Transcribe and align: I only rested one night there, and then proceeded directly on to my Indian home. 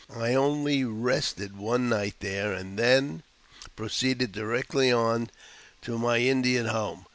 I 0.15 0.33
only 0.33 0.83
rested 0.83 1.55
one 1.55 1.87
night 1.87 2.15
there, 2.21 2.53
and 2.53 2.75
then 2.79 3.21
proceeded 3.75 4.31
directly 4.31 4.91
on 4.91 5.29
to 5.83 5.99
my 5.99 6.17
Indian 6.17 6.65
home. 6.65 7.05